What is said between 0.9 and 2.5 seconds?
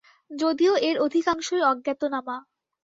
অধিকাংশই অজ্ঞাতনামা।